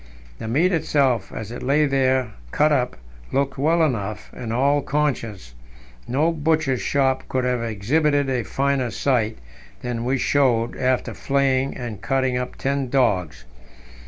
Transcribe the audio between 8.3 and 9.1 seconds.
finer